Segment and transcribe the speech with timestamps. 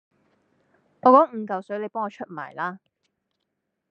[1.03, 2.79] 我嗰五嚿水你幫我出埋啦